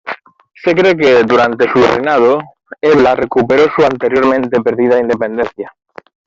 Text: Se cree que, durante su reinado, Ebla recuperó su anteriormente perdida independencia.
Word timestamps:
Se 0.55 0.73
cree 0.73 0.97
que, 0.97 1.23
durante 1.25 1.71
su 1.71 1.79
reinado, 1.79 2.39
Ebla 2.81 3.13
recuperó 3.13 3.67
su 3.75 3.85
anteriormente 3.85 4.59
perdida 4.59 4.97
independencia. 4.99 5.75